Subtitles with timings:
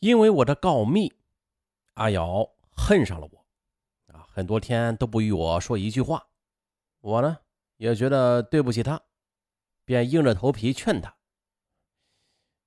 [0.00, 1.12] 因为我的告密，
[1.94, 3.46] 阿瑶恨上了我，
[4.12, 6.26] 啊，很多天都不与我说一句话。
[7.00, 7.38] 我呢
[7.76, 9.00] 也觉得对不起他，
[9.84, 11.16] 便硬着头皮劝他：“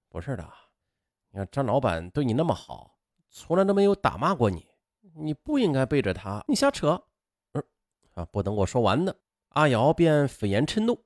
[0.09, 0.51] 不是的，
[1.29, 2.97] 你看张老板对你那么好，
[3.29, 4.65] 从来都没有打骂过你，
[5.13, 6.43] 你不应该背着他。
[6.47, 7.03] 你瞎扯！”
[7.53, 7.63] 嗯，
[8.15, 9.13] 啊，不等我说完呢，
[9.49, 11.05] 阿瑶便粉言嗔怒：“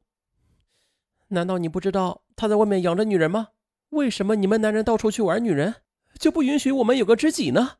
[1.27, 3.49] 难道你不知道他在外面养着女人吗？
[3.89, 5.82] 为什么你们男人到处去玩女人？”
[6.23, 7.79] 就不允许我们有个知己呢？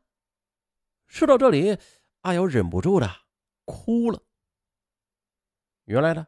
[1.06, 1.78] 说到这里，
[2.20, 3.10] 阿瑶忍不住的
[3.64, 4.20] 哭了。
[5.84, 6.26] 原来呢，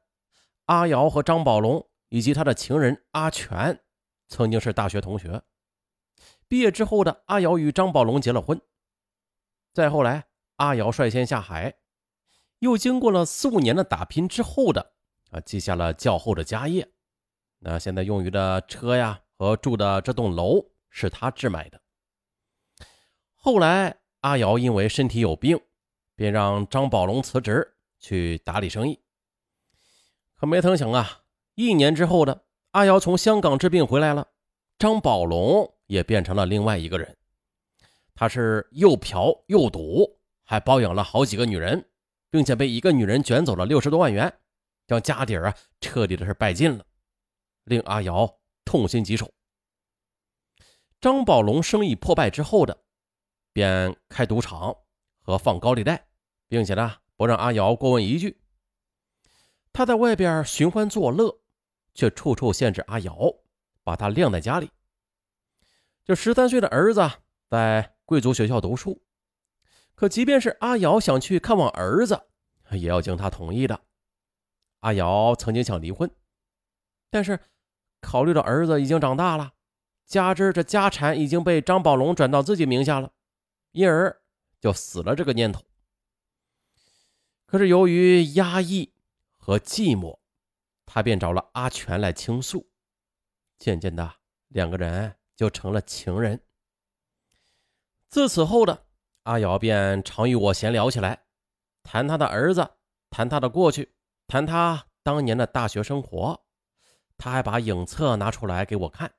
[0.65, 3.83] 阿瑶和张宝龙以及他的情人阿全
[4.29, 5.43] 曾经是大学同学。
[6.49, 8.59] 毕业之后的阿瑶与张宝龙结了婚。
[9.75, 11.77] 再后来，阿瑶率先下海，
[12.61, 14.95] 又经过了四五年的打拼之后的
[15.33, 16.91] 啊，记下了较厚的家业。
[17.59, 21.83] 那现在用于的车呀和住的这栋楼是他置买的。
[23.47, 25.57] 后来，阿瑶因为身体有病，
[26.17, 28.99] 便让张宝龙辞职去打理生意。
[30.35, 31.23] 可没成想啊，
[31.55, 34.27] 一年之后的阿瑶从香港治病回来了，
[34.81, 37.17] 张宝龙也变成了另外一个人。
[38.17, 41.89] 他是又嫖又赌，还包养了好几个女人，
[42.29, 44.41] 并且被一个女人卷走了六十多万元，
[44.89, 46.85] 将家底啊彻底的是败尽了，
[47.63, 48.29] 令阿瑶
[48.65, 49.33] 痛心疾首。
[51.01, 52.77] 张宝龙生意破败之后的。
[53.57, 54.77] 便开赌场
[55.23, 56.09] 和放高利贷，
[56.47, 58.39] 并且呢不让阿瑶过问一句。
[59.73, 61.39] 他在外边寻欢作乐，
[61.95, 63.17] 却处处限制阿瑶，
[63.83, 64.71] 把他晾在家里。
[66.05, 67.11] 这十三岁的儿子
[67.49, 69.03] 在贵族学校读书，
[69.95, 72.27] 可即便是阿瑶想去看望儿子，
[72.73, 73.81] 也要经他同意的。
[74.81, 76.11] 阿瑶曾经想离婚，
[77.09, 77.41] 但是
[78.03, 79.55] 考虑到儿子已经长大了，
[80.05, 83.13] 加之这家产已经被张宝龙转到自己名下了。
[83.77, 84.23] 因而
[84.59, 85.63] 就死了这个念头。
[87.45, 88.95] 可是由于压抑
[89.37, 90.19] 和寂寞，
[90.87, 92.71] 他便找了阿全来倾诉。
[93.59, 94.15] 渐渐的，
[94.49, 96.41] 两个人就成了情人。
[98.09, 98.87] 自此后的
[99.25, 101.27] 阿瑶便常与我闲聊起来，
[101.83, 102.67] 谈他的儿子，
[103.11, 103.95] 谈他的过去，
[104.27, 106.47] 谈他当年的大学生活。
[107.19, 109.13] 他还把影册拿出来给我看，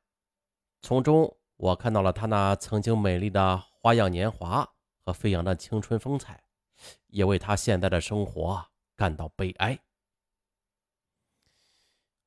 [0.82, 3.64] 从中我看到了他那曾经美丽的。
[3.88, 6.44] 花样年华和飞扬的青春风采，
[7.06, 8.68] 也为他现在的生活
[8.98, 9.80] 感到悲哀。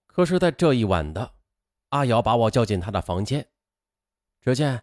[0.06, 1.34] 可是，在这一晚的，
[1.90, 3.46] 阿瑶把我叫进她的房间，
[4.40, 4.82] 只见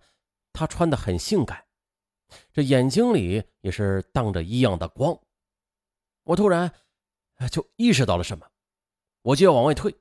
[0.53, 1.65] 她穿的很性感，
[2.53, 5.19] 这眼睛里也是荡着异样的光。
[6.25, 6.71] 我突然
[7.49, 8.47] 就意识到了什么，
[9.23, 9.95] 我就要往外退，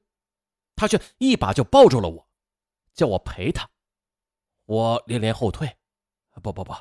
[0.75, 2.29] 她却一把就抱住了我，
[2.93, 3.67] 叫我陪她。
[4.67, 5.79] 我连连后退。
[6.43, 6.75] 不不不，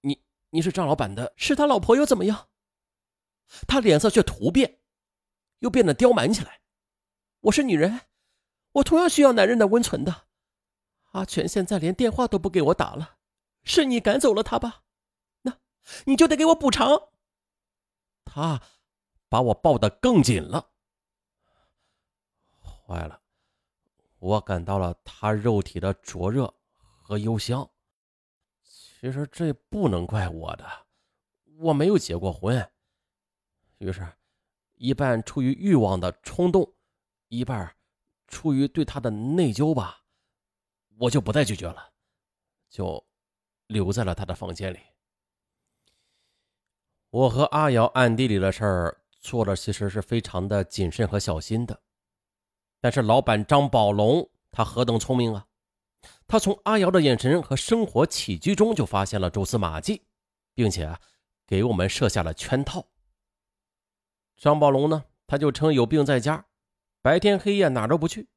[0.00, 2.48] 你你是张老板的，是他老婆又怎么样？
[3.66, 4.80] 他脸色却突变，
[5.58, 6.60] 又变得刁蛮起来。
[7.40, 8.02] 我是女人，
[8.72, 10.28] 我同样需要男人的温存的。
[11.12, 13.16] 阿全现在连电话都不给我打了，
[13.64, 14.82] 是你赶走了他吧？
[15.42, 15.58] 那
[16.04, 17.08] 你就得给我补偿。
[18.24, 18.62] 他
[19.28, 20.70] 把我抱得更紧了。
[22.60, 23.20] 坏了，
[24.18, 26.54] 我感到了他肉体的灼热
[27.02, 27.68] 和幽香。
[29.00, 30.86] 其实这不能怪我的，
[31.56, 32.70] 我没有结过婚。
[33.78, 34.06] 于是，
[34.74, 36.70] 一半出于欲望的冲动，
[37.28, 37.74] 一半
[38.28, 40.04] 出于对他的内疚吧，
[40.98, 41.90] 我就不再拒绝了，
[42.68, 43.02] 就
[43.68, 44.78] 留在了他的房间里。
[47.08, 51.82] 我和阿瑶暗地里的事儿做的其实是非常的谨慎和小心的，
[52.82, 55.46] 但是老板张宝龙他何等聪明啊！
[56.30, 60.00] 他从阿瑶的眼神和生活起居中就发现了蛛丝马迹，
[60.54, 60.96] 并且
[61.44, 62.86] 给我们设下了圈套。
[64.36, 66.46] 张宝龙呢，他就称有病在家，
[67.02, 68.28] 白天黑夜哪都不去，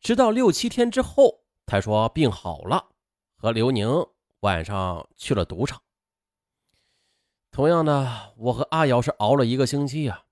[0.00, 2.88] 直到六七天之后，他说病好了，
[3.36, 3.88] 和刘宁
[4.40, 5.80] 晚上去了赌场。
[7.52, 10.24] 同样的，我和阿瑶是熬了一个星期啊，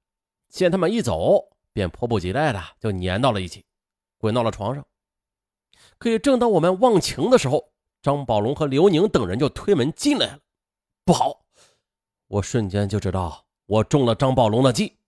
[0.49, 3.65] 见他们一走，便迫不及待的就粘到了一起，
[4.19, 4.85] 滚到了床上。
[6.03, 7.71] 可以，正当我们忘情的时候，
[8.03, 10.41] 张宝龙和刘宁等人就推门进来了。
[11.05, 11.45] 不好！
[12.27, 14.99] 我瞬间就知道我中了张宝龙的计。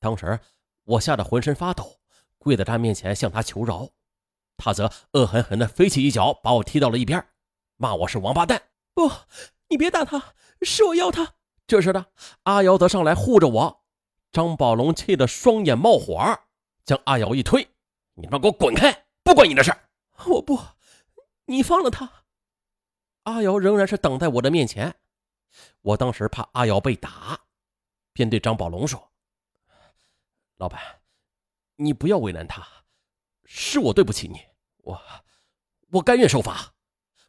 [0.00, 0.40] 当时
[0.82, 2.00] 我吓得浑身发抖，
[2.38, 3.88] 跪在他面前向他求饶。
[4.56, 7.24] 他则恶狠狠地飞起一脚，把我踢到了一边，
[7.76, 8.60] 骂我是王八蛋。
[8.92, 9.08] 不，
[9.68, 11.34] 你别打他，是我要他。
[11.68, 12.06] 这时的
[12.42, 13.82] 阿瑶则上来护着我。
[14.32, 16.36] 张宝龙气得双眼冒火，
[16.84, 17.68] 将阿瑶一推
[18.18, 19.04] ：“你他妈给我滚开！
[19.22, 19.72] 不关你的事。”
[20.26, 20.58] 我不，
[21.46, 22.24] 你放了他。
[23.24, 24.94] 阿瑶仍然是等在我的面前。
[25.82, 27.40] 我当时怕阿瑶被打，
[28.12, 29.12] 便对张宝龙说
[30.56, 30.80] ：“老板，
[31.76, 32.66] 你不要为难他，
[33.44, 34.40] 是我对不起你，
[34.78, 35.00] 我
[35.90, 36.74] 我甘愿受罚。”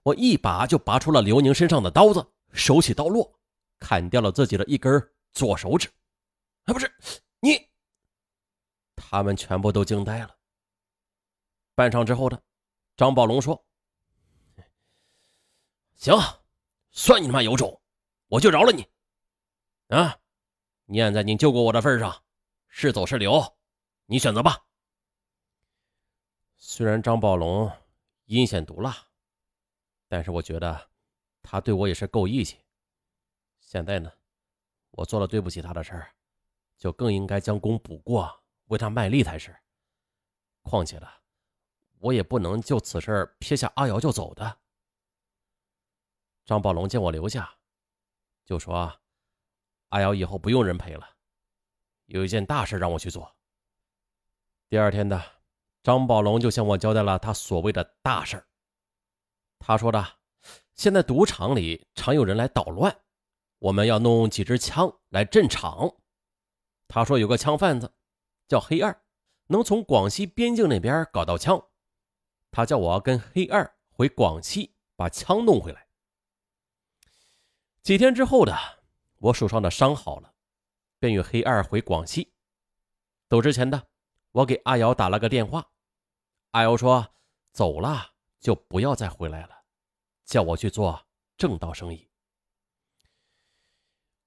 [0.04, 3.40] 我一把就拔出了刘宁身上的刀子，手起刀落，
[3.78, 4.92] 砍掉了自己的一根
[5.32, 5.88] 左手指。
[6.64, 6.92] 啊，不是
[7.40, 7.70] 你！
[8.96, 10.36] 他们全部都惊呆了。
[11.76, 12.42] 半晌之后呢，
[12.96, 13.66] 张宝龙说
[15.96, 16.16] ：“行，
[16.92, 17.82] 算你他妈有种，
[18.28, 18.88] 我就饶了你。
[19.88, 20.20] 啊，
[20.86, 22.24] 念在你救过我的份上，
[22.68, 23.58] 是走是留，
[24.06, 24.66] 你选择吧。”
[26.58, 27.72] 虽然张宝龙
[28.26, 29.08] 阴险毒辣。
[30.08, 30.90] 但是我觉得，
[31.42, 32.60] 他对我也是够义气。
[33.62, 34.12] 现在呢，
[34.90, 36.14] 我做了对不起他的事儿，
[36.78, 39.58] 就更应该将功补过，为他卖力才是。
[40.64, 41.08] 况且呢，
[42.01, 44.57] 我也不能就此事撇下阿瑶就走的。
[46.45, 47.57] 张宝龙见我留下，
[48.44, 48.92] 就说
[49.89, 51.07] ：“阿瑶以后不用人陪了，
[52.07, 53.36] 有一件大事让我去做。”
[54.68, 55.24] 第二天的，
[55.83, 58.44] 张宝龙就向我交代了他所谓的大事。
[59.59, 60.04] 他说的，
[60.74, 63.00] 现在赌场里常有人来捣乱，
[63.59, 65.97] 我们要弄几支枪来镇场。
[66.88, 67.94] 他说有个枪贩子
[68.47, 69.04] 叫黑二，
[69.47, 71.63] 能从广西边境那边搞到枪。
[72.51, 75.88] 他叫我跟黑二回广西把枪弄回来。
[77.81, 78.56] 几天之后的，
[79.18, 80.33] 我手上的伤好了，
[81.00, 82.33] 便与黑二回广西。
[83.27, 83.88] 走之前的，
[84.31, 85.71] 我给阿瑶打了个电话，
[86.51, 87.15] 阿瑶说
[87.51, 88.09] 走了。
[88.42, 89.65] 就不要再回来了，
[90.25, 91.06] 叫我去做
[91.38, 92.09] 正道生意。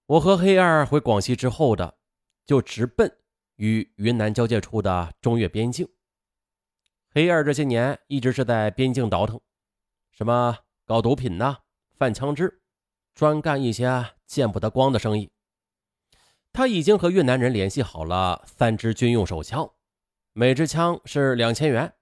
[0.07, 1.99] 我和黑二回广西之后的，
[2.47, 3.13] 就直奔
[3.57, 5.89] 与云南交界处的中越边境。
[7.15, 9.41] 黑二这些年一直是在边境倒腾，
[10.11, 11.59] 什么搞毒品呐、
[11.97, 12.61] 贩枪支，
[13.15, 15.31] 专干一些见不得光的生意。
[16.53, 19.71] 他已经和越南人联系好了三支军用手枪，
[20.33, 21.95] 每支枪是两千元，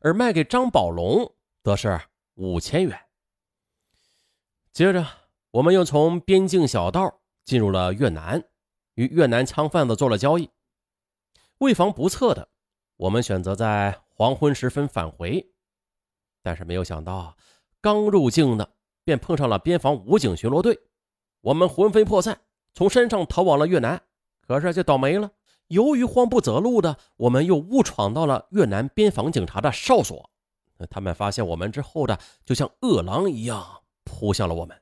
[0.00, 1.34] 而卖给张宝龙。
[1.62, 2.00] 则是
[2.36, 2.98] 五千元。
[4.72, 5.06] 接着，
[5.50, 8.42] 我们又从边境小道进入了越南，
[8.94, 10.48] 与越南枪贩子做了交易。
[11.58, 12.48] 为防不测的，
[12.96, 15.52] 我们选择在黄昏时分返回。
[16.42, 17.36] 但是没有想到，
[17.80, 18.68] 刚入境的
[19.04, 20.76] 便碰上了边防武警巡逻队。
[21.40, 22.40] 我们魂飞魄散，
[22.74, 24.02] 从山上逃往了越南。
[24.44, 25.30] 可是就倒霉了，
[25.68, 30.28] 由于慌不择路的，我们又误闯到了越南边防警察的哨所。
[30.90, 34.76] 他们发现我们之后的，就像饿狼一样扑向了我们。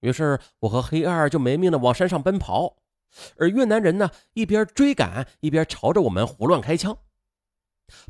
[0.00, 2.78] 于是我和黑二就没命的往山上奔跑，
[3.38, 6.98] 而越南人呢，一边追赶，一边朝着我们胡乱开枪。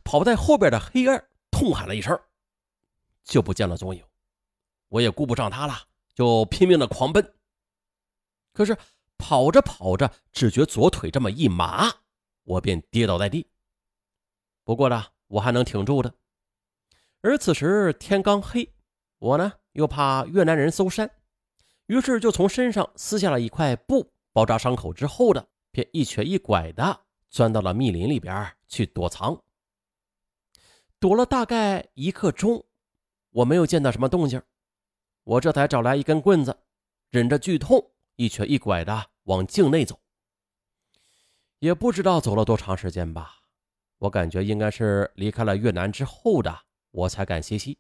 [0.05, 2.19] 跑在后边的黑二痛喊了一声，
[3.25, 4.03] 就不见了踪影。
[4.89, 5.75] 我也顾不上他了，
[6.15, 7.35] 就拼命的狂奔。
[8.53, 8.77] 可是
[9.19, 11.93] 跑着跑着，只觉左腿这么一麻，
[12.45, 13.49] 我便跌倒在地。
[14.63, 16.15] 不过呢，我还能挺住的。
[17.21, 18.73] 而此时天刚黑，
[19.19, 21.11] 我呢又怕越南人搜山，
[21.87, 27.01] 于是就从身上撕下了一块布包扎伤口，之后的便一瘸一拐的
[27.31, 29.43] 钻到了密林里边去躲藏。
[31.05, 32.65] 躲了大概一刻钟，
[33.29, 34.41] 我没有见到什么动静，
[35.25, 36.57] 我这才找来一根棍子，
[37.11, 40.01] 忍着剧痛一瘸一拐的往境内走。
[41.59, 43.35] 也不知道走了多长时间吧，
[43.99, 46.59] 我感觉应该是离开了越南之后的。
[46.91, 47.79] 我才敢歇息。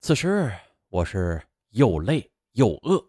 [0.00, 0.56] 此时
[0.90, 3.04] 我是又累又饿，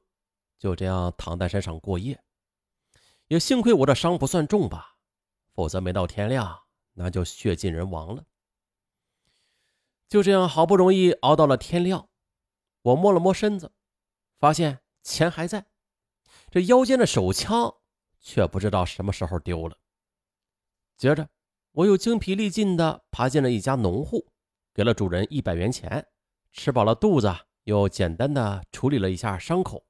[0.58, 2.20] 就这样躺在山上过夜。
[3.28, 4.96] 也幸亏我的伤不算重吧，
[5.54, 6.63] 否则没到天亮，
[6.94, 8.25] 那就血尽人亡了。
[10.16, 12.08] 就这样好不容易熬到了天亮，
[12.84, 13.74] 我摸了摸身子，
[14.40, 15.66] 发现钱还在，
[16.50, 17.76] 这腰间的手枪
[18.22, 19.78] 却不知道什么时候丢了。
[20.96, 21.28] 接着
[21.74, 24.26] 我又精疲力尽地爬进了一家农户。
[24.74, 26.08] 给了主人一百元钱，
[26.54, 29.86] 吃饱了肚子，又简单的处理了一下伤口，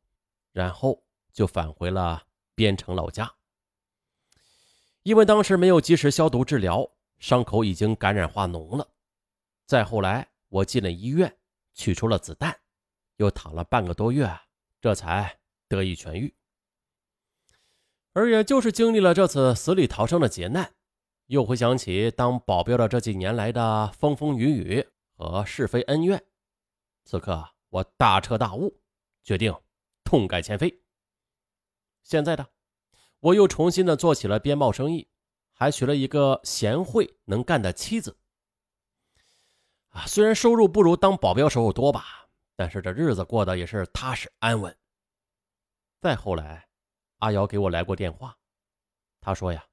[0.51, 1.03] 然后
[1.33, 2.23] 就返回了
[2.55, 3.31] 边城老家。
[5.03, 6.89] 因为当时没有及时消毒治疗，
[7.19, 8.89] 伤口已经感染化脓了。
[9.65, 11.37] 再后来，我进了医院，
[11.73, 12.59] 取出了子弹，
[13.17, 14.29] 又躺了半个多月，
[14.79, 16.33] 这才得以痊愈。
[18.13, 20.73] 而也就是经历了这次死里逃生的劫难。
[21.27, 26.23] 又回想起当保镖的这几年来的风风雨雨和是非恩怨，
[27.03, 28.79] 此刻我大彻大悟，
[29.23, 29.51] 决定
[30.03, 30.83] 痛改前非。
[32.03, 32.47] 现在的
[33.19, 35.07] 我又重新的做起了边贸生意，
[35.51, 38.15] 还娶了一个贤惠能干的妻子。
[39.95, 44.77] 啊，虽然收入不如当保镖时候多吧，但是这日子过得也是踏实安稳。
[46.01, 46.67] 再后来，
[47.19, 48.37] 阿瑶给我来过电话，
[49.21, 49.65] 他说呀，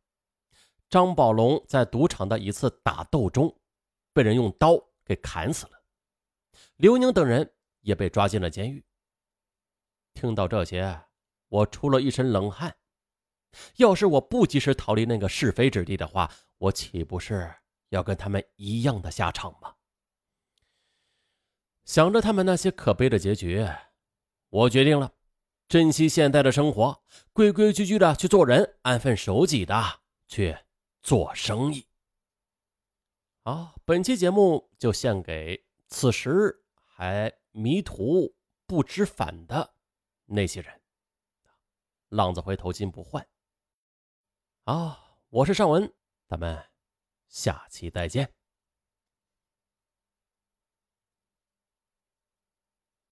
[0.89, 3.53] 张宝龙在赌场的一次打斗中，
[4.13, 5.83] 被人用刀给砍死了，
[6.77, 8.85] 刘宁等人也被抓进了监狱。
[10.15, 11.03] 听到这些，
[11.49, 12.77] 我出了一身冷汗。
[13.79, 17.53] 要是我不及时逃离那个是非之地的话，我岂不是
[17.89, 19.75] 要跟他们一样的下场吗？
[21.85, 23.67] 想着他们那些可悲的结局，
[24.49, 25.13] 我决定了，
[25.69, 30.57] 珍惜现在的生活，规规矩矩的去做人，安分守己的去
[31.03, 31.87] 做生意。
[33.45, 38.35] 好，本期节目就献给此时还迷途
[38.67, 39.75] 不知返的
[40.27, 40.81] 那些人。
[42.11, 43.27] 浪子回头金不换。
[44.65, 45.93] 好，我是尚文，
[46.29, 46.65] 咱们
[47.27, 48.33] 下期再见。